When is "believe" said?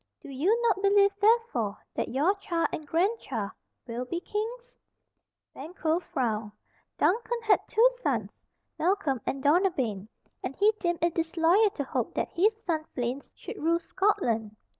0.81-1.11